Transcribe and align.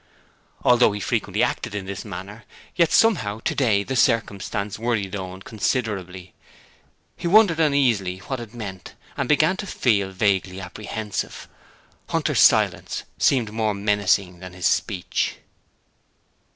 Although 0.63 0.93
he 0.93 0.99
frequently 0.99 1.43
acted 1.43 1.75
in 1.75 1.85
this 1.85 2.03
manner, 2.03 2.43
yet 2.75 2.91
somehow 2.91 3.39
today 3.45 3.83
the 3.83 3.95
circumstance 3.95 4.79
worried 4.79 5.15
Owen 5.15 5.43
considerably. 5.43 6.33
He 7.15 7.27
wondered 7.27 7.59
uneasily 7.59 8.17
what 8.17 8.39
it 8.39 8.51
meant, 8.51 8.95
and 9.15 9.29
began 9.29 9.57
to 9.57 9.67
feel 9.67 10.09
vaguely 10.09 10.59
apprehensive. 10.59 11.47
Hunter's 12.09 12.39
silence 12.41 13.03
seemed 13.19 13.51
more 13.51 13.75
menacing 13.75 14.39
than 14.39 14.53
his 14.53 14.65
speech. 14.65 15.35